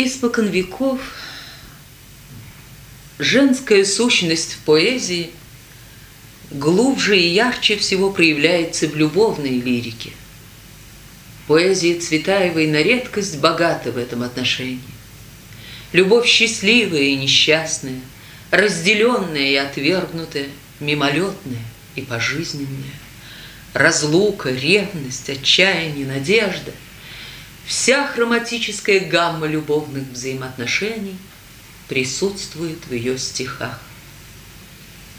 [0.00, 1.00] Испокон веков
[3.18, 5.30] женская сущность в поэзии
[6.52, 10.12] глубже и ярче всего проявляется в любовной лирике.
[11.48, 14.78] Поэзия Цветаевой на редкость богата в этом отношении.
[15.92, 18.00] Любовь счастливая и несчастная,
[18.52, 20.46] разделенная и отвергнутая,
[20.78, 21.64] мимолетная
[21.96, 22.94] и пожизненная,
[23.74, 26.70] разлука, ревность, отчаяние, надежда–
[27.68, 31.18] Вся хроматическая гамма любовных взаимоотношений
[31.86, 33.78] присутствует в ее стихах.